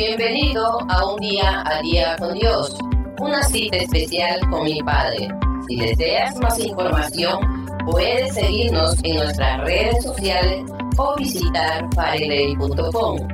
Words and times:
Bienvenido 0.00 0.78
a 0.88 1.12
un 1.12 1.20
día 1.20 1.62
a 1.66 1.82
día 1.82 2.16
con 2.18 2.32
Dios, 2.32 2.74
una 3.18 3.42
cita 3.42 3.76
especial 3.76 4.40
con 4.48 4.64
mi 4.64 4.82
Padre. 4.82 5.28
Si 5.68 5.76
deseas 5.76 6.34
más 6.36 6.58
información, 6.58 7.66
puedes 7.84 8.32
seguirnos 8.32 8.96
en 9.04 9.16
nuestras 9.16 9.60
redes 9.60 10.02
sociales 10.02 10.64
o 10.96 11.16
visitar 11.16 11.86
fareley.com. 11.94 13.28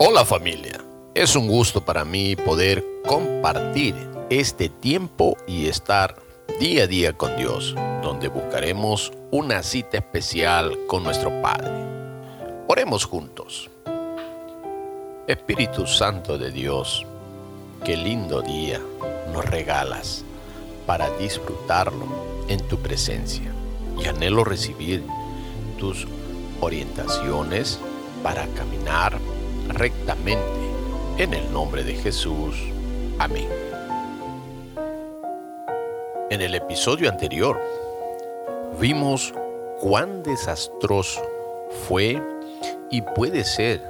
Hola 0.00 0.24
familia, 0.24 0.80
es 1.14 1.36
un 1.36 1.46
gusto 1.46 1.84
para 1.84 2.04
mí 2.04 2.34
poder 2.34 2.84
compartir 3.06 3.94
este 4.28 4.68
tiempo 4.68 5.36
y 5.46 5.68
estar 5.68 6.16
día 6.58 6.82
a 6.82 6.86
día 6.88 7.12
con 7.12 7.36
Dios, 7.36 7.76
donde 8.02 8.26
buscaremos 8.26 9.12
una 9.30 9.62
cita 9.62 9.98
especial 9.98 10.76
con 10.88 11.04
nuestro 11.04 11.30
Padre. 11.40 11.95
Oremos 12.68 13.04
juntos. 13.04 13.70
Espíritu 15.28 15.86
Santo 15.86 16.36
de 16.36 16.50
Dios, 16.50 17.06
qué 17.84 17.96
lindo 17.96 18.42
día 18.42 18.80
nos 19.32 19.44
regalas 19.44 20.24
para 20.84 21.08
disfrutarlo 21.10 22.06
en 22.48 22.60
tu 22.66 22.78
presencia. 22.78 23.52
Y 24.02 24.08
anhelo 24.08 24.42
recibir 24.42 25.04
tus 25.78 26.08
orientaciones 26.60 27.78
para 28.24 28.48
caminar 28.48 29.16
rectamente. 29.68 30.42
En 31.18 31.34
el 31.34 31.52
nombre 31.52 31.84
de 31.84 31.94
Jesús. 31.94 32.56
Amén. 33.20 33.48
En 36.30 36.40
el 36.40 36.56
episodio 36.56 37.08
anterior 37.08 37.60
vimos 38.80 39.32
cuán 39.80 40.24
desastroso 40.24 41.22
fue 41.86 42.20
y 42.90 43.02
puede 43.02 43.44
ser 43.44 43.82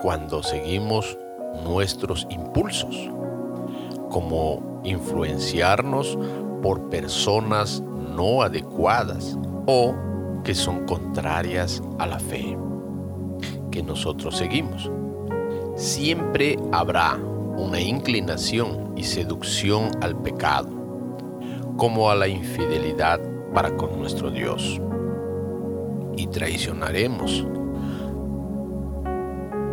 cuando 0.00 0.42
seguimos 0.42 1.18
nuestros 1.64 2.26
impulsos, 2.30 3.10
como 4.10 4.80
influenciarnos 4.84 6.18
por 6.62 6.88
personas 6.88 7.80
no 7.80 8.42
adecuadas 8.42 9.36
o 9.66 9.94
que 10.44 10.54
son 10.54 10.86
contrarias 10.86 11.82
a 11.98 12.06
la 12.06 12.18
fe 12.18 12.56
que 13.70 13.82
nosotros 13.82 14.36
seguimos. 14.36 14.90
Siempre 15.76 16.58
habrá 16.72 17.16
una 17.56 17.80
inclinación 17.80 18.94
y 18.96 19.04
seducción 19.04 19.90
al 20.00 20.16
pecado, 20.16 20.68
como 21.76 22.10
a 22.10 22.14
la 22.14 22.28
infidelidad 22.28 23.20
para 23.54 23.76
con 23.76 23.98
nuestro 23.98 24.30
Dios. 24.30 24.80
Y 26.16 26.26
traicionaremos 26.26 27.46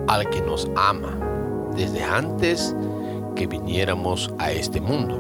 al 0.08 0.30
que 0.30 0.42
nos 0.42 0.70
ama 0.76 1.18
desde 1.76 2.04
antes 2.04 2.76
que 3.36 3.46
viniéramos 3.46 4.34
a 4.40 4.52
este 4.52 4.82
mundo. 4.82 5.20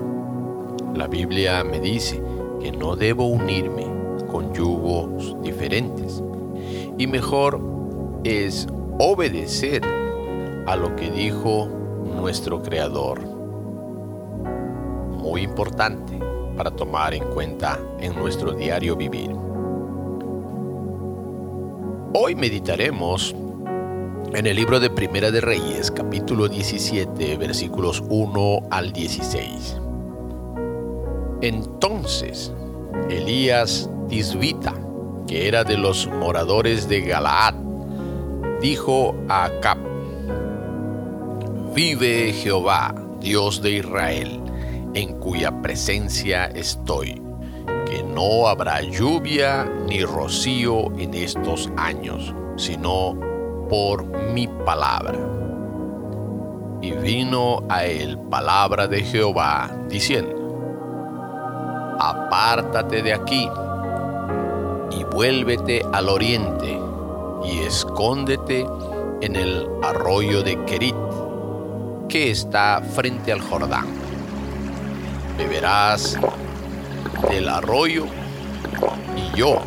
La 0.96 1.08
Biblia 1.08 1.64
me 1.64 1.80
dice 1.80 2.22
que 2.60 2.72
no 2.72 2.96
debo 2.96 3.28
unirme 3.28 3.86
con 4.32 4.54
yugos 4.54 5.36
diferentes 5.42 6.24
y 6.98 7.06
mejor 7.06 7.62
es 8.24 8.68
obedecer 9.00 9.84
a 10.66 10.76
lo 10.76 10.96
que 10.96 11.12
dijo 11.12 11.68
nuestro 12.16 12.62
Creador. 12.64 13.22
Muy 15.12 15.44
importante 15.44 16.20
para 16.56 16.72
tomar 16.72 17.14
en 17.14 17.24
cuenta 17.26 17.80
en 18.00 18.16
nuestro 18.16 18.54
diario 18.54 18.96
vivir. 18.96 19.30
Hoy 22.14 22.34
meditaremos 22.34 23.36
en 24.38 24.46
el 24.46 24.56
libro 24.56 24.80
de 24.80 24.92
Primera 24.92 25.32
de 25.32 25.42
Reyes, 25.42 25.90
capítulo 25.90 26.48
17, 26.48 27.38
versículos 27.38 28.04
1 28.08 28.68
al 28.70 28.94
16. 28.94 29.78
Entonces, 31.42 32.54
Elías 33.10 33.90
Tisbita, 34.08 34.76
que 35.26 35.48
era 35.48 35.64
de 35.64 35.76
los 35.76 36.06
moradores 36.06 36.88
de 36.88 37.02
Galaad, 37.02 37.56
dijo 38.62 39.16
a 39.28 39.46
Acab, 39.46 39.80
Vive 41.74 42.32
Jehová, 42.32 42.94
Dios 43.20 43.60
de 43.64 43.72
Israel, 43.72 44.40
en 44.94 45.20
cuya 45.20 45.64
presencia 45.64 46.46
estoy, 46.46 47.20
que 47.88 48.04
no 48.04 48.48
habrá 48.48 48.84
lluvia 48.84 49.66
ni 49.88 50.04
rocío 50.04 50.96
en 51.00 51.16
estos 51.16 51.72
años, 51.76 52.36
sino 52.56 53.27
por 53.70 54.06
mi 54.06 54.48
palabra. 54.48 55.18
Y 56.82 56.92
vino 56.92 57.64
a 57.70 57.86
él 57.86 58.18
palabra 58.30 58.88
de 58.88 59.04
Jehová, 59.04 59.72
diciendo, 59.88 60.36
Apártate 62.00 63.02
de 63.02 63.14
aquí 63.14 63.50
y 64.92 65.04
vuélvete 65.04 65.82
al 65.92 66.10
oriente 66.10 66.80
y 67.44 67.60
escóndete 67.60 68.66
en 69.22 69.36
el 69.36 69.68
arroyo 69.84 70.44
de 70.44 70.64
Kerit, 70.66 70.96
que 72.08 72.30
está 72.32 72.82
frente 72.82 73.32
al 73.32 73.42
Jordán. 73.42 73.88
Beberás 75.38 76.18
del 77.30 77.50
arroyo 77.50 78.06
y 79.16 79.38
yo 79.38 79.60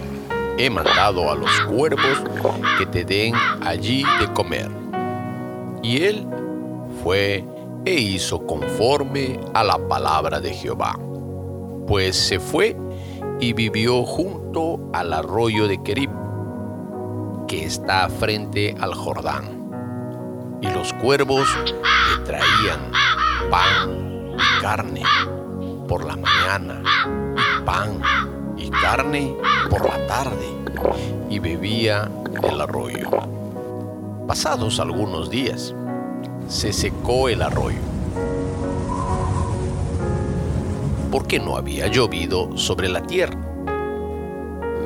he 0.62 0.68
mandado 0.68 1.30
a 1.30 1.34
los 1.34 1.50
cuervos 1.62 2.22
que 2.76 2.84
te 2.84 3.02
den 3.02 3.34
allí 3.62 4.04
de 4.20 4.30
comer. 4.34 4.70
Y 5.82 6.02
él 6.02 6.26
fue 7.02 7.46
e 7.86 7.94
hizo 7.94 8.46
conforme 8.46 9.40
a 9.54 9.64
la 9.64 9.78
palabra 9.88 10.38
de 10.38 10.52
Jehová. 10.52 10.98
Pues 11.86 12.14
se 12.14 12.38
fue 12.38 12.76
y 13.40 13.54
vivió 13.54 14.04
junto 14.04 14.78
al 14.92 15.14
arroyo 15.14 15.66
de 15.66 15.82
Kerib, 15.82 16.10
que 17.48 17.64
está 17.64 18.10
frente 18.10 18.76
al 18.80 18.92
Jordán. 18.92 20.58
Y 20.60 20.68
los 20.68 20.92
cuervos 20.92 21.48
le 21.64 22.24
traían 22.26 22.92
pan 23.50 24.34
y 24.34 24.60
carne 24.60 25.02
por 25.88 26.04
la 26.04 26.16
mañana, 26.16 26.82
y 27.34 27.64
pan 27.64 28.02
carne 28.70 29.36
por 29.68 29.86
la 29.86 30.06
tarde 30.06 30.46
y 31.28 31.38
bebía 31.38 32.10
del 32.42 32.60
arroyo. 32.60 33.10
Pasados 34.26 34.80
algunos 34.80 35.30
días, 35.30 35.74
se 36.48 36.72
secó 36.72 37.28
el 37.28 37.42
arroyo, 37.42 37.80
porque 41.10 41.38
no 41.38 41.56
había 41.56 41.88
llovido 41.88 42.56
sobre 42.56 42.88
la 42.88 43.02
tierra. 43.02 43.38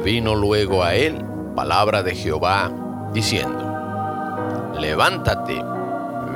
Vino 0.05 0.35
luego 0.35 0.83
a 0.83 0.95
él 0.95 1.25
palabra 1.55 2.03
de 2.03 2.15
Jehová, 2.15 2.71
diciendo, 3.13 4.73
Levántate, 4.79 5.63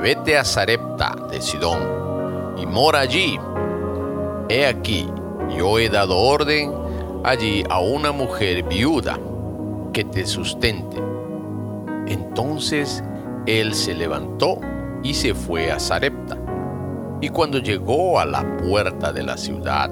vete 0.01 0.37
a 0.37 0.45
Sarepta 0.45 1.15
de 1.29 1.41
Sidón, 1.41 1.79
y 2.57 2.65
mora 2.65 3.01
allí. 3.01 3.39
He 4.47 4.65
aquí, 4.65 5.07
yo 5.55 5.77
he 5.77 5.89
dado 5.89 6.17
orden 6.17 6.88
allí 7.23 7.63
a 7.69 7.79
una 7.79 8.11
mujer 8.11 8.63
viuda 8.63 9.19
que 9.93 10.03
te 10.03 10.25
sustente. 10.25 10.97
Entonces 12.07 13.03
él 13.45 13.73
se 13.73 13.93
levantó 13.93 14.59
y 15.03 15.13
se 15.13 15.33
fue 15.33 15.71
a 15.71 15.79
Sarepta. 15.79 16.37
Y 17.21 17.29
cuando 17.29 17.59
llegó 17.59 18.19
a 18.19 18.25
la 18.25 18.57
puerta 18.57 19.11
de 19.11 19.23
la 19.23 19.37
ciudad, 19.37 19.91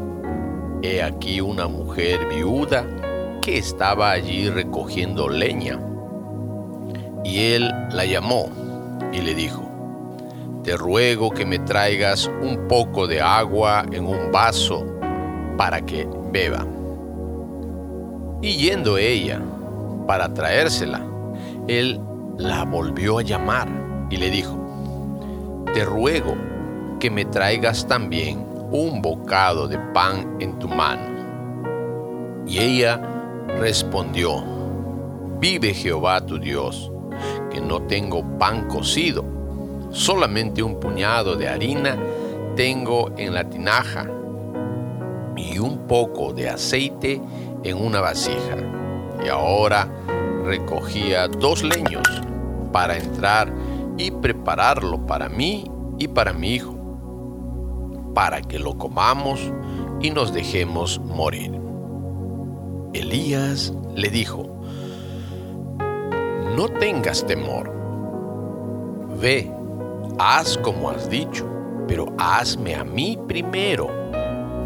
he 0.81 1.01
aquí 1.03 1.41
una 1.41 1.67
mujer 1.67 2.27
viuda 2.29 2.85
que 3.41 3.57
estaba 3.57 4.11
allí 4.11 4.49
recogiendo 4.49 5.27
leña. 5.27 5.79
Y 7.23 7.53
él 7.53 7.71
la 7.91 8.05
llamó 8.05 8.49
y 9.11 9.19
le 9.21 9.35
dijo, 9.35 9.63
te 10.63 10.77
ruego 10.77 11.31
que 11.31 11.45
me 11.45 11.59
traigas 11.59 12.29
un 12.41 12.67
poco 12.67 13.07
de 13.07 13.21
agua 13.21 13.85
en 13.91 14.05
un 14.05 14.31
vaso 14.31 14.85
para 15.57 15.81
que 15.81 16.07
beba. 16.31 16.76
Y 18.41 18.55
yendo 18.57 18.97
ella 18.97 19.41
para 20.05 20.33
traérsela, 20.33 21.01
él 21.67 21.99
la 22.37 22.63
volvió 22.65 23.19
a 23.19 23.23
llamar 23.23 23.67
y 24.09 24.17
le 24.17 24.29
dijo, 24.29 24.55
te 25.73 25.83
ruego 25.83 26.35
que 26.99 27.09
me 27.09 27.25
traigas 27.25 27.87
también 27.87 28.45
un 28.71 29.01
bocado 29.01 29.67
de 29.67 29.77
pan 29.93 30.37
en 30.39 30.57
tu 30.59 30.67
mano. 30.67 32.45
Y 32.45 32.59
ella 32.59 33.01
respondió, 33.59 34.43
vive 35.39 35.73
Jehová 35.73 36.25
tu 36.25 36.37
Dios, 36.37 36.91
que 37.49 37.59
no 37.59 37.81
tengo 37.83 38.23
pan 38.37 38.67
cocido, 38.67 39.23
solamente 39.91 40.61
un 40.61 40.79
puñado 40.79 41.35
de 41.35 41.49
harina 41.49 41.97
tengo 42.55 43.11
en 43.17 43.33
la 43.33 43.47
tinaja 43.47 44.09
y 45.35 45.59
un 45.59 45.87
poco 45.87 46.33
de 46.33 46.49
aceite 46.49 47.21
en 47.69 47.83
una 47.83 48.01
vasija. 48.01 48.55
Y 49.23 49.27
ahora 49.27 49.87
recogía 50.45 51.27
dos 51.27 51.63
leños 51.63 52.07
para 52.71 52.97
entrar 52.97 53.53
y 53.97 54.11
prepararlo 54.11 55.05
para 55.05 55.27
mí 55.27 55.69
y 55.99 56.07
para 56.07 56.33
mi 56.33 56.53
hijo, 56.53 56.75
para 58.13 58.41
que 58.41 58.59
lo 58.59 58.77
comamos 58.77 59.51
y 59.99 60.11
nos 60.11 60.33
dejemos 60.33 60.99
morir. 60.99 61.59
Elías 62.93 63.73
le 63.95 64.09
dijo, 64.09 64.47
no 66.55 66.69
tengas 66.79 67.25
temor, 67.25 67.71
ve, 69.19 69.51
haz 70.19 70.57
como 70.57 70.89
has 70.89 71.09
dicho, 71.09 71.45
pero 71.87 72.13
hazme 72.17 72.75
a 72.75 72.83
mí 72.83 73.19
primero 73.27 73.89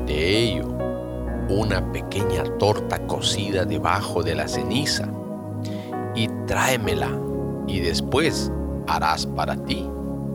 de 0.05 0.37
ello 0.37 0.70
una 1.49 1.91
pequeña 1.91 2.43
torta 2.57 3.05
cocida 3.07 3.65
debajo 3.65 4.23
de 4.23 4.35
la 4.35 4.47
ceniza 4.47 5.07
y 6.15 6.27
tráemela 6.45 7.09
y 7.67 7.79
después 7.79 8.51
harás 8.87 9.25
para 9.25 9.55
ti 9.55 9.89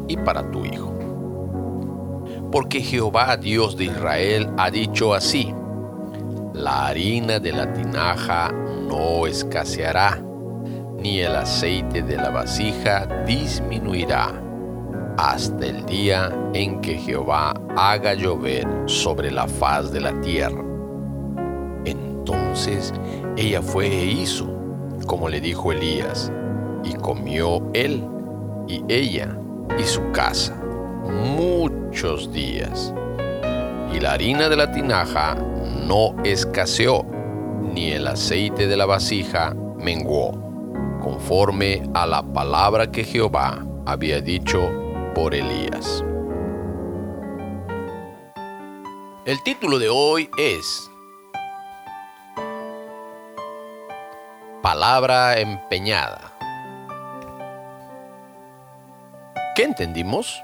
y 0.08 0.16
para 0.16 0.50
tu 0.50 0.64
hijo. 0.64 0.92
Porque 2.50 2.80
Jehová 2.80 3.36
Dios 3.36 3.76
de 3.76 3.84
Israel 3.84 4.48
ha 4.56 4.70
dicho 4.70 5.14
así, 5.14 5.54
la 6.54 6.86
harina 6.86 7.38
de 7.38 7.52
la 7.52 7.72
tinaja 7.72 8.50
no 8.88 9.26
escaseará, 9.26 10.22
ni 10.98 11.20
el 11.20 11.36
aceite 11.36 12.02
de 12.02 12.16
la 12.16 12.30
vasija 12.30 13.06
disminuirá, 13.26 14.32
hasta 15.18 15.66
el 15.66 15.84
día 15.84 16.32
en 16.54 16.80
que 16.80 16.96
Jehová 16.98 17.52
haga 17.76 18.14
llover 18.14 18.66
sobre 18.86 19.30
la 19.30 19.46
faz 19.46 19.92
de 19.92 20.00
la 20.00 20.18
tierra. 20.20 20.65
Entonces 22.26 22.92
ella 23.36 23.62
fue 23.62 23.86
e 23.86 24.04
hizo, 24.04 24.48
como 25.06 25.28
le 25.28 25.40
dijo 25.40 25.70
Elías, 25.70 26.32
y 26.82 26.94
comió 26.94 27.62
él 27.72 28.04
y 28.66 28.82
ella 28.88 29.38
y 29.78 29.84
su 29.84 30.10
casa 30.10 30.60
muchos 31.36 32.32
días. 32.32 32.92
Y 33.94 34.00
la 34.00 34.14
harina 34.14 34.48
de 34.48 34.56
la 34.56 34.72
tinaja 34.72 35.36
no 35.86 36.16
escaseó, 36.24 37.06
ni 37.62 37.92
el 37.92 38.08
aceite 38.08 38.66
de 38.66 38.76
la 38.76 38.86
vasija 38.86 39.54
menguó, 39.78 40.32
conforme 41.00 41.88
a 41.94 42.08
la 42.08 42.24
palabra 42.24 42.90
que 42.90 43.04
Jehová 43.04 43.64
había 43.86 44.20
dicho 44.20 44.68
por 45.14 45.32
Elías. 45.32 46.02
El 49.24 49.40
título 49.44 49.78
de 49.78 49.88
hoy 49.88 50.28
es 50.38 50.90
Palabra 54.66 55.38
empeñada. 55.38 56.32
¿Qué 59.54 59.62
entendimos? 59.62 60.42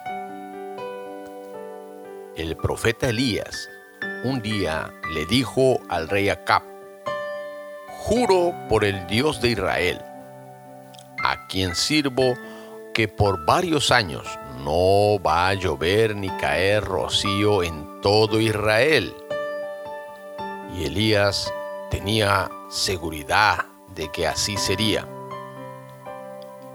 El 2.36 2.56
profeta 2.56 3.08
Elías 3.08 3.68
un 4.22 4.40
día 4.40 4.94
le 5.12 5.26
dijo 5.26 5.80
al 5.88 6.08
rey 6.08 6.28
Acab, 6.28 6.62
Juro 7.88 8.54
por 8.68 8.84
el 8.84 9.08
Dios 9.08 9.40
de 9.40 9.48
Israel, 9.48 10.00
a 11.24 11.48
quien 11.48 11.74
sirvo, 11.74 12.34
que 12.94 13.08
por 13.08 13.44
varios 13.44 13.90
años 13.90 14.24
no 14.64 15.20
va 15.20 15.48
a 15.48 15.54
llover 15.54 16.14
ni 16.14 16.28
caer 16.36 16.84
rocío 16.84 17.64
en 17.64 18.00
todo 18.00 18.38
Israel. 18.38 19.16
Y 20.78 20.84
Elías 20.84 21.52
tenía 21.90 22.48
seguridad 22.70 23.71
de 23.94 24.10
que 24.10 24.26
así 24.26 24.56
sería. 24.56 25.06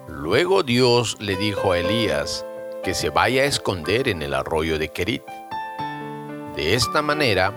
Luego 0.07 0.63
Dios 0.63 1.17
le 1.19 1.35
dijo 1.35 1.71
a 1.71 1.79
Elías 1.79 2.45
que 2.83 2.93
se 2.93 3.09
vaya 3.09 3.41
a 3.41 3.45
esconder 3.45 4.07
en 4.07 4.21
el 4.21 4.33
arroyo 4.33 4.77
de 4.77 4.89
Kerit. 4.89 5.23
De 6.55 6.73
esta 6.73 7.01
manera, 7.01 7.53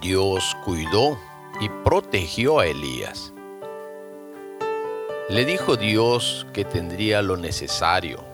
Dios 0.00 0.56
cuidó 0.64 1.18
y 1.60 1.68
protegió 1.84 2.58
a 2.58 2.66
Elías. 2.66 3.32
Le 5.28 5.44
dijo 5.44 5.76
Dios 5.76 6.46
que 6.52 6.64
tendría 6.64 7.22
lo 7.22 7.36
necesario, 7.36 8.24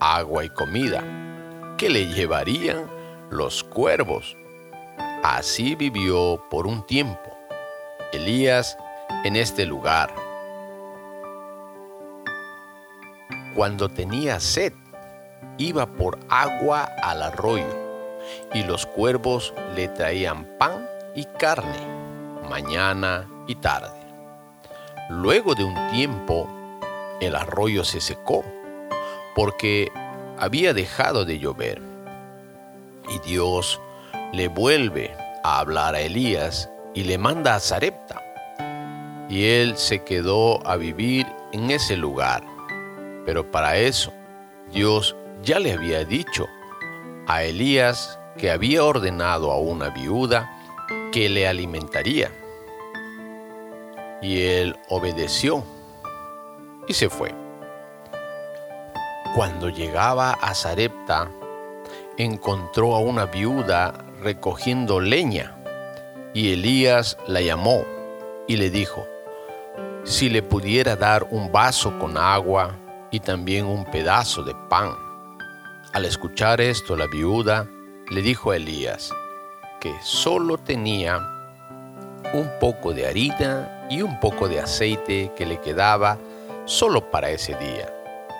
agua 0.00 0.44
y 0.44 0.48
comida, 0.50 1.02
que 1.78 1.88
le 1.88 2.06
llevarían 2.06 2.90
los 3.30 3.62
cuervos. 3.64 4.36
Así 5.22 5.74
vivió 5.74 6.42
por 6.50 6.66
un 6.66 6.84
tiempo 6.86 7.32
Elías 8.12 8.76
en 9.24 9.36
este 9.36 9.66
lugar 9.66 10.12
Cuando 13.54 13.90
tenía 13.90 14.40
sed, 14.40 14.72
iba 15.58 15.84
por 15.84 16.18
agua 16.30 16.88
al 17.02 17.22
arroyo, 17.22 17.68
y 18.54 18.62
los 18.62 18.86
cuervos 18.86 19.52
le 19.76 19.88
traían 19.88 20.46
pan 20.58 20.88
y 21.14 21.26
carne, 21.38 21.78
mañana 22.48 23.28
y 23.46 23.56
tarde. 23.56 24.00
Luego 25.10 25.54
de 25.54 25.64
un 25.64 25.74
tiempo, 25.90 26.48
el 27.20 27.36
arroyo 27.36 27.84
se 27.84 28.00
secó, 28.00 28.42
porque 29.34 29.92
había 30.38 30.72
dejado 30.72 31.26
de 31.26 31.38
llover. 31.38 31.82
Y 33.10 33.18
Dios 33.28 33.82
le 34.32 34.48
vuelve 34.48 35.14
a 35.44 35.58
hablar 35.58 35.94
a 35.94 36.00
Elías 36.00 36.70
y 36.94 37.04
le 37.04 37.18
manda 37.18 37.54
a 37.54 37.60
Zarepta. 37.60 38.31
Y 39.32 39.46
él 39.46 39.76
se 39.76 40.04
quedó 40.04 40.64
a 40.66 40.76
vivir 40.76 41.26
en 41.52 41.70
ese 41.70 41.96
lugar 41.96 42.44
pero 43.24 43.50
para 43.50 43.76
eso, 43.76 44.12
Dios 44.72 45.16
ya 45.42 45.58
le 45.58 45.72
había 45.72 46.04
dicho 46.04 46.46
a 47.26 47.44
Elías 47.44 48.18
que 48.36 48.50
había 48.50 48.84
ordenado 48.84 49.52
a 49.52 49.58
una 49.58 49.90
viuda 49.90 50.50
que 51.12 51.28
le 51.28 51.46
alimentaría. 51.46 52.30
Y 54.20 54.42
él 54.42 54.76
obedeció 54.88 55.64
y 56.88 56.94
se 56.94 57.08
fue. 57.08 57.34
Cuando 59.34 59.68
llegaba 59.68 60.32
a 60.32 60.54
Zarepta, 60.54 61.30
encontró 62.18 62.94
a 62.94 62.98
una 62.98 63.26
viuda 63.26 64.04
recogiendo 64.20 65.00
leña, 65.00 65.56
y 66.34 66.52
Elías 66.52 67.18
la 67.26 67.40
llamó 67.40 67.84
y 68.46 68.56
le 68.56 68.70
dijo, 68.70 69.06
si 70.04 70.28
le 70.28 70.42
pudiera 70.42 70.96
dar 70.96 71.26
un 71.30 71.52
vaso 71.52 71.98
con 71.98 72.16
agua 72.16 72.76
y 73.10 73.20
también 73.20 73.66
un 73.66 73.84
pedazo 73.84 74.42
de 74.42 74.54
pan. 74.68 74.96
Al 75.92 76.04
escuchar 76.04 76.60
esto, 76.60 76.96
la 76.96 77.06
viuda 77.06 77.68
le 78.10 78.22
dijo 78.22 78.50
a 78.50 78.56
Elías 78.56 79.12
que 79.80 79.94
solo 80.02 80.58
tenía 80.58 81.18
un 82.32 82.50
poco 82.60 82.92
de 82.92 83.06
harina 83.06 83.86
y 83.90 84.02
un 84.02 84.18
poco 84.20 84.48
de 84.48 84.60
aceite 84.60 85.30
que 85.36 85.44
le 85.44 85.60
quedaba 85.60 86.18
solo 86.64 87.10
para 87.10 87.30
ese 87.30 87.54
día, 87.56 87.92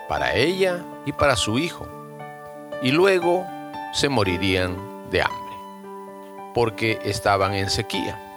para 0.09 0.35
ella 0.35 0.85
y 1.05 1.13
para 1.13 1.37
su 1.37 1.59
hijo, 1.59 1.87
y 2.83 2.91
luego 2.91 3.47
se 3.93 4.09
morirían 4.09 4.77
de 5.11 5.23
hambre, 5.23 5.57
porque 6.55 6.99
estaban 7.05 7.55
en 7.55 7.69
sequía. 7.69 8.32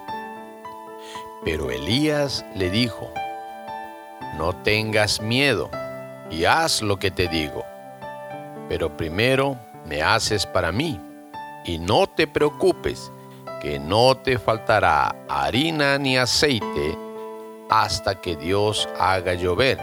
Pero 1.45 1.69
Elías 1.69 2.43
le 2.55 2.71
dijo, 2.71 3.11
no 4.35 4.53
tengas 4.63 5.21
miedo, 5.21 5.69
y 6.31 6.45
haz 6.45 6.81
lo 6.81 6.97
que 6.97 7.11
te 7.11 7.27
digo. 7.27 7.63
Pero 8.67 8.97
primero 8.97 9.55
me 9.85 10.01
haces 10.01 10.47
para 10.47 10.71
mí, 10.71 10.99
y 11.63 11.77
no 11.77 12.07
te 12.07 12.25
preocupes, 12.25 13.11
que 13.61 13.79
no 13.79 14.17
te 14.17 14.39
faltará 14.39 15.15
harina 15.29 15.97
ni 15.99 16.17
aceite 16.17 16.97
hasta 17.69 18.19
que 18.19 18.35
Dios 18.35 18.89
haga 18.99 19.35
llover. 19.35 19.79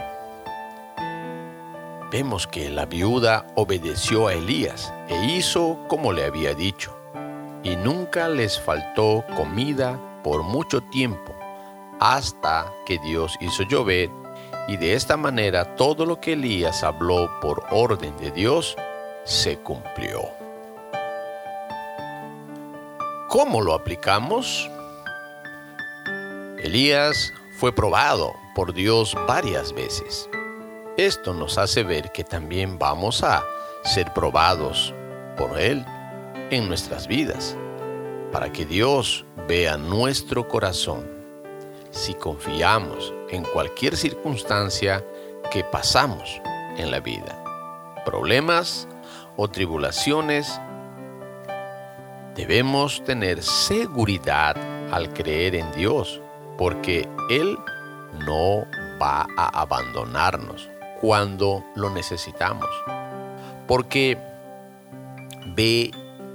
Vemos 2.11 2.45
que 2.45 2.69
la 2.69 2.85
viuda 2.85 3.47
obedeció 3.55 4.27
a 4.27 4.33
Elías 4.33 4.93
e 5.07 5.25
hizo 5.25 5.79
como 5.87 6.11
le 6.11 6.25
había 6.25 6.53
dicho, 6.53 6.93
y 7.63 7.77
nunca 7.77 8.27
les 8.27 8.59
faltó 8.59 9.23
comida 9.35 9.97
por 10.23 10.43
mucho 10.43 10.81
tiempo, 10.81 11.33
hasta 12.03 12.69
que 12.85 12.99
Dios 12.99 13.37
hizo 13.39 13.63
llover 13.63 14.09
y 14.67 14.75
de 14.75 14.93
esta 14.93 15.15
manera 15.15 15.77
todo 15.77 16.05
lo 16.05 16.19
que 16.19 16.33
Elías 16.33 16.83
habló 16.83 17.31
por 17.39 17.63
orden 17.71 18.17
de 18.17 18.29
Dios 18.29 18.75
se 19.23 19.57
cumplió. 19.59 20.19
¿Cómo 23.29 23.61
lo 23.61 23.73
aplicamos? 23.73 24.69
Elías 26.61 27.31
fue 27.57 27.73
probado 27.73 28.33
por 28.53 28.73
Dios 28.73 29.15
varias 29.25 29.71
veces. 29.71 30.29
Esto 30.97 31.33
nos 31.33 31.57
hace 31.57 31.83
ver 31.83 32.11
que 32.11 32.25
también 32.25 32.77
vamos 32.77 33.23
a 33.23 33.45
ser 33.85 34.11
probados 34.11 34.93
por 35.37 35.57
Él 35.57 35.85
en 36.51 36.67
nuestras 36.67 37.07
vidas, 37.07 37.55
para 38.33 38.51
que 38.51 38.65
Dios 38.65 39.25
vea 39.47 39.77
nuestro 39.77 40.49
corazón 40.49 41.12
si 41.93 42.15
confiamos 42.15 43.13
en 43.29 43.43
cualquier 43.43 43.95
circunstancia 43.95 45.05
que 45.51 45.63
pasamos 45.63 46.41
en 46.77 46.91
la 46.91 46.99
vida. 46.99 47.41
Problemas 48.05 48.87
o 49.37 49.47
tribulaciones. 49.47 50.59
Debemos 52.35 53.03
tener 53.03 53.43
seguridad 53.43 54.57
al 54.91 55.13
creer 55.13 55.55
en 55.55 55.71
Dios, 55.71 56.19
porque 56.57 57.07
Él 57.29 57.57
no 58.25 58.65
va 59.01 59.27
a 59.37 59.61
abandonarnos 59.61 60.69
cuando 60.99 61.63
lo 61.75 61.89
necesitamos, 61.89 62.69
porque 63.67 64.17
ve 65.55 65.91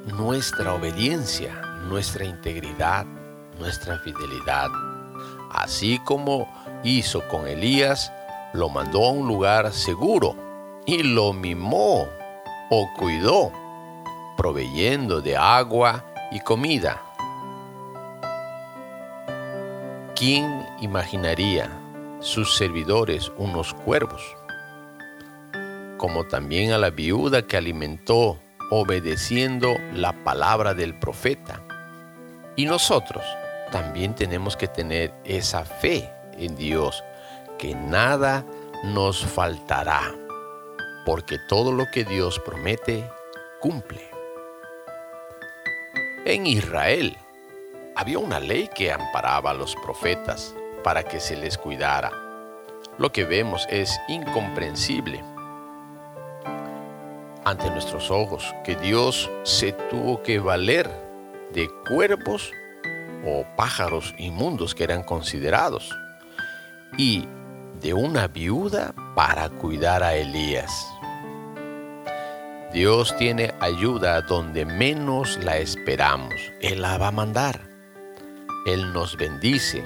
nuestra 0.06 0.74
obediencia, 0.74 1.52
nuestra 1.88 2.24
integridad, 2.24 3.04
nuestra 3.58 3.98
fidelidad. 3.98 4.68
Así 5.50 5.98
como 6.00 6.48
hizo 6.84 7.26
con 7.28 7.46
Elías, 7.46 8.12
lo 8.52 8.68
mandó 8.68 9.04
a 9.06 9.10
un 9.10 9.26
lugar 9.26 9.72
seguro 9.72 10.34
y 10.86 11.02
lo 11.02 11.32
mimó 11.32 12.06
o 12.70 12.90
cuidó, 12.96 13.52
proveyendo 14.36 15.20
de 15.20 15.36
agua 15.36 16.04
y 16.30 16.40
comida. 16.40 17.02
¿Quién 20.14 20.66
imaginaría 20.80 21.70
sus 22.20 22.56
servidores 22.56 23.30
unos 23.36 23.72
cuervos? 23.72 24.22
Como 25.96 26.26
también 26.26 26.72
a 26.72 26.78
la 26.78 26.90
viuda 26.90 27.42
que 27.42 27.56
alimentó 27.56 28.38
obedeciendo 28.70 29.76
la 29.94 30.12
palabra 30.24 30.74
del 30.74 30.98
profeta. 30.98 31.62
Y 32.56 32.66
nosotros 32.66 33.24
también 33.70 34.14
tenemos 34.14 34.56
que 34.56 34.68
tener 34.68 35.12
esa 35.24 35.64
fe 35.64 36.10
en 36.36 36.56
Dios, 36.56 37.02
que 37.58 37.74
nada 37.74 38.44
nos 38.84 39.24
faltará, 39.24 40.14
porque 41.04 41.38
todo 41.48 41.72
lo 41.72 41.86
que 41.90 42.04
Dios 42.04 42.38
promete, 42.38 43.08
cumple. 43.60 44.08
En 46.24 46.46
Israel 46.46 47.16
había 47.96 48.18
una 48.18 48.38
ley 48.40 48.68
que 48.74 48.92
amparaba 48.92 49.50
a 49.50 49.54
los 49.54 49.74
profetas 49.76 50.54
para 50.84 51.02
que 51.02 51.20
se 51.20 51.36
les 51.36 51.58
cuidara. 51.58 52.12
Lo 52.98 53.12
que 53.12 53.24
vemos 53.24 53.66
es 53.70 53.98
incomprensible 54.08 55.22
ante 57.44 57.70
nuestros 57.70 58.10
ojos 58.10 58.54
que 58.62 58.76
Dios 58.76 59.30
se 59.42 59.72
tuvo 59.72 60.22
que 60.22 60.38
valer 60.38 60.90
de 61.52 61.68
cuervos 61.88 62.52
o 63.24 63.44
pájaros 63.56 64.14
inmundos 64.18 64.74
que 64.74 64.84
eran 64.84 65.02
considerados 65.02 65.94
y 66.96 67.26
de 67.80 67.94
una 67.94 68.28
viuda 68.28 68.94
para 69.14 69.48
cuidar 69.48 70.02
a 70.02 70.14
Elías. 70.14 70.86
Dios 72.72 73.16
tiene 73.16 73.54
ayuda 73.60 74.20
donde 74.22 74.66
menos 74.66 75.38
la 75.42 75.56
esperamos. 75.56 76.34
Él 76.60 76.82
la 76.82 76.98
va 76.98 77.08
a 77.08 77.12
mandar. 77.12 77.60
Él 78.66 78.92
nos 78.92 79.16
bendice 79.16 79.82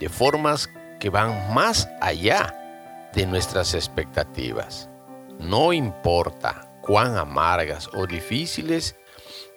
de 0.00 0.08
formas 0.08 0.68
que 0.98 1.10
van 1.10 1.54
más 1.54 1.88
allá 2.00 2.52
de 3.14 3.26
nuestras 3.26 3.74
expectativas. 3.74 4.88
No 5.38 5.72
importa 5.72 6.72
cuán 6.82 7.16
amargas 7.16 7.88
o 7.94 8.06
difíciles 8.06 8.96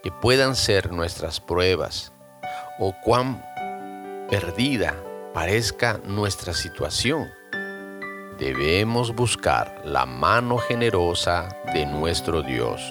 que 0.03 0.11
puedan 0.11 0.55
ser 0.55 0.91
nuestras 0.91 1.39
pruebas 1.39 2.13
o 2.79 2.93
cuán 3.03 3.43
perdida 4.29 4.95
parezca 5.33 5.99
nuestra 6.03 6.53
situación. 6.53 7.29
Debemos 8.37 9.15
buscar 9.15 9.81
la 9.83 10.05
mano 10.05 10.57
generosa 10.57 11.49
de 11.73 11.85
nuestro 11.85 12.43
Dios. 12.43 12.81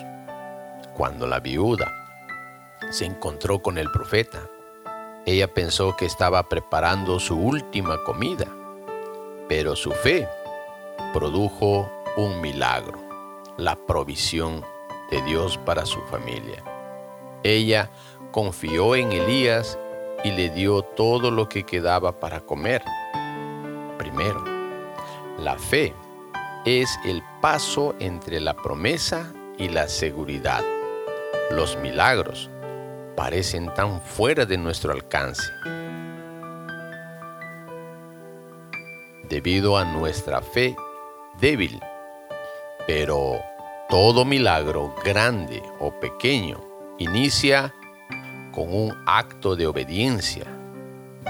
Cuando 0.95 1.26
la 1.26 1.40
viuda 1.40 1.93
se 2.90 3.05
encontró 3.05 3.61
con 3.61 3.78
el 3.78 3.90
profeta, 3.90 4.40
ella 5.25 5.52
pensó 5.52 5.97
que 5.97 6.07
estaba 6.07 6.49
preparando 6.49 7.19
su 7.19 7.37
última 7.37 8.02
comida, 8.05 8.47
pero 9.49 9.76
su 9.76 9.90
fe 9.93 10.28
produjo 11.12 11.90
un 12.16 12.40
milagro 12.40 13.07
la 13.57 13.76
provisión 13.76 14.64
de 15.11 15.23
Dios 15.23 15.59
para 15.59 15.87
su 15.87 16.00
familia. 16.02 16.62
Ella 17.43 17.90
confió 18.37 18.95
en 18.95 19.12
Elías 19.12 19.78
y 20.23 20.31
le 20.31 20.50
dio 20.50 20.83
todo 20.83 21.31
lo 21.31 21.49
que 21.49 21.64
quedaba 21.64 22.21
para 22.21 22.43
comer. 22.43 22.83
Primero, 23.97 24.45
la 25.38 25.57
fe 25.57 25.95
es 26.66 26.99
el 27.07 27.23
paso 27.40 27.95
entre 27.99 28.40
la 28.40 28.52
promesa 28.52 29.33
y 29.57 29.71
la 29.71 29.88
seguridad. 29.88 30.62
Los 31.50 31.78
milagros 31.78 32.50
parecen 33.16 33.73
tan 33.73 34.02
fuera 34.02 34.45
de 34.45 34.59
nuestro 34.59 34.93
alcance. 34.93 35.50
Debido 39.31 39.78
a 39.78 39.87
nuestra 39.87 40.43
fe 40.43 40.76
débil, 41.40 41.81
pero 42.87 43.40
todo 43.88 44.26
milagro, 44.26 44.95
grande 45.02 45.62
o 45.81 45.90
pequeño, 45.99 46.62
inicia 46.99 47.73
con 48.56 48.75
un 48.75 48.96
acto 49.04 49.54
de 49.54 49.66
obediencia. 49.66 50.46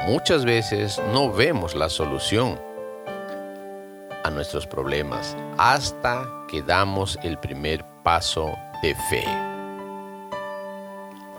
Muchas 0.06 0.44
veces 0.44 1.02
no 1.12 1.32
vemos 1.32 1.74
la 1.74 1.88
solución 1.88 2.56
a 4.22 4.30
nuestros 4.30 4.64
problemas 4.64 5.36
hasta 5.58 6.24
que 6.48 6.62
damos 6.62 7.18
el 7.24 7.36
primer 7.38 7.84
paso 8.04 8.56
de 8.80 8.94
fe. 9.10 9.24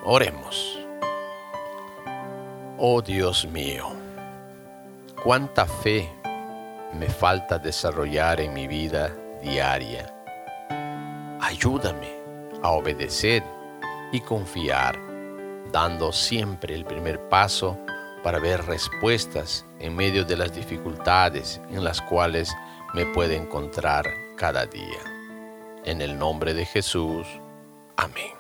Oremos. 0.03 0.77
Oh 2.77 3.01
Dios 3.01 3.47
mío, 3.47 3.87
cuánta 5.23 5.65
fe 5.65 6.11
me 6.93 7.07
falta 7.07 7.57
desarrollar 7.57 8.41
en 8.41 8.53
mi 8.53 8.67
vida 8.67 9.15
diaria. 9.41 10.13
Ayúdame 11.39 12.13
a 12.61 12.71
obedecer 12.71 13.41
y 14.11 14.19
confiar, 14.19 15.06
dando 15.71 16.11
siempre 16.11 16.75
el 16.75 16.85
primer 16.85 17.19
paso 17.29 17.77
para 18.23 18.39
ver 18.39 18.65
respuestas 18.65 19.65
en 19.79 19.95
medio 19.95 20.25
de 20.25 20.35
las 20.35 20.53
dificultades 20.53 21.61
en 21.69 21.83
las 21.83 22.01
cuales 22.01 22.53
me 22.93 23.05
puede 23.05 23.35
encontrar 23.35 24.05
cada 24.37 24.65
día. 24.65 24.99
En 25.85 26.01
el 26.01 26.17
nombre 26.17 26.53
de 26.53 26.65
Jesús. 26.65 27.25
Amén. 27.95 28.33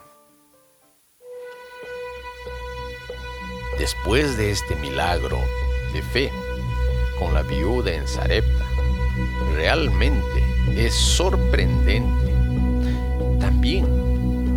Después 3.77 4.37
de 4.37 4.51
este 4.51 4.75
milagro 4.75 5.37
de 5.93 6.01
fe 6.01 6.31
con 7.19 7.33
la 7.33 7.43
viuda 7.43 7.93
en 7.93 8.07
Sarepta, 8.07 8.65
realmente 9.53 10.43
es 10.75 10.93
sorprendente. 10.93 12.33
También 13.39 13.96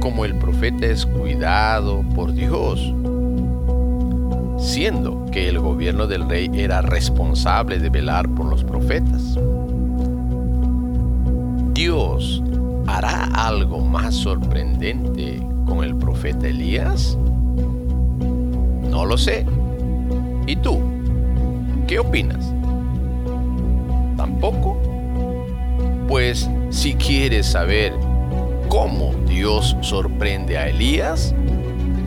como 0.01 0.25
el 0.25 0.35
profeta 0.35 0.87
es 0.87 1.07
cuidado 1.07 2.03
por 2.15 2.33
Dios, 2.33 2.81
siendo 4.59 5.27
que 5.31 5.49
el 5.49 5.61
gobierno 5.61 6.07
del 6.07 6.29
rey 6.29 6.51
era 6.55 6.83
responsable 6.83 7.79
de 7.79 7.91
velar 7.91 8.29
por 8.31 8.47
los 8.47 8.65
profetas. 8.65 9.39
Dios 11.75 12.43
hará 12.87 13.25
algo 13.35 13.81
más 13.81 14.15
sorprendente 14.15 15.41
con 15.67 15.85
el 15.85 15.95
profeta 15.97 16.49
Elías? 16.49 17.17
No 18.91 19.05
lo 19.05 19.17
sé. 19.17 19.47
¿Y 20.47 20.57
tú? 20.57 20.81
¿Qué 21.87 21.99
opinas? 21.99 22.53
¿Tampoco? 24.17 24.81
Pues 26.09 26.51
si 26.71 26.95
quieres 26.95 27.47
saber 27.47 27.93
cómo 28.71 29.13
Dios 29.27 29.77
sorprende 29.81 30.57
a 30.57 30.69
Elías, 30.69 31.35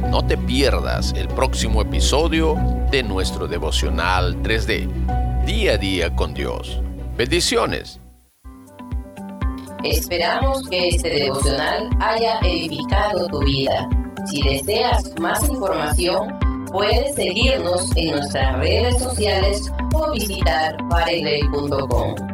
no 0.10 0.26
te 0.26 0.38
pierdas 0.38 1.14
el 1.16 1.28
próximo 1.28 1.82
episodio 1.82 2.56
de 2.90 3.04
nuestro 3.04 3.50
devocional 3.50 4.42
3D, 4.42 5.46
día 5.46 5.74
a 5.74 5.78
día 5.78 6.16
con 6.16 6.34
Dios. 6.34 6.82
Bendiciones. 7.18 8.00
Esperamos 9.84 10.68
que 10.70 10.88
este 10.88 11.10
devocional 11.10 11.90
haya 12.00 12.40
edificado 12.40 13.28
tu 13.28 13.40
vida. 13.40 13.90
Si 14.26 14.42
deseas 14.42 15.14
más 15.20 15.48
información, 15.50 16.40
puedes 16.72 17.14
seguirnos 17.14 17.92
en 17.98 18.12
nuestras 18.12 18.58
redes 18.60 18.98
sociales 19.00 19.70
o 19.94 20.12
visitar 20.14 20.78
pareley.com. 20.90 22.33